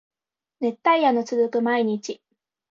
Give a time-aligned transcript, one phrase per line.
[0.59, 2.21] 熱帯夜の続く毎日